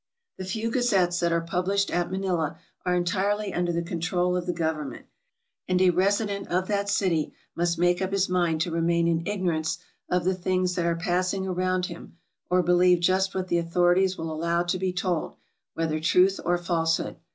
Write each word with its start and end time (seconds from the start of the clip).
The 0.39 0.45
few 0.45 0.71
gazettes 0.71 1.19
that 1.19 1.31
are 1.31 1.41
published 1.41 1.91
at 1.91 2.09
Manila 2.09 2.57
are 2.87 2.95
en 2.95 3.03
tirely 3.03 3.53
under 3.53 3.71
the 3.71 3.83
control 3.83 4.35
of 4.35 4.47
the 4.47 4.51
government; 4.51 5.05
and 5.67 5.79
a 5.79 5.91
resident 5.91 6.47
of 6.47 6.67
that 6.67 6.89
city 6.89 7.33
must 7.55 7.77
make 7.77 8.01
up 8.01 8.11
his 8.11 8.27
mind 8.27 8.61
to 8.61 8.71
remain 8.71 9.07
in 9.07 9.21
ignorance 9.27 9.77
of 10.09 10.23
the 10.23 10.33
things 10.33 10.73
that 10.73 10.87
are 10.87 10.95
passing 10.95 11.45
around 11.47 11.85
him, 11.85 12.17
or 12.49 12.63
believe 12.63 12.99
just 12.99 13.35
what 13.35 13.47
the 13.47 13.59
authorities 13.59 14.17
will 14.17 14.33
allow 14.33 14.63
to 14.63 14.79
be 14.79 14.91
told, 14.91 15.35
whether 15.75 15.99
truth 15.99 16.39
or 16.43 16.57
falsehood. 16.57 17.17